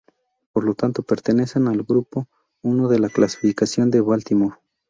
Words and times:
Por 0.51 0.63
lo 0.63 0.73
tanto 0.73 1.03
pertenecen 1.03 1.67
al 1.67 1.83
Grupo 1.83 2.27
I 2.63 2.71
de 2.89 2.97
la 2.97 3.09
Clasificación 3.09 3.91
de 3.91 4.01
Baltimore. 4.01 4.57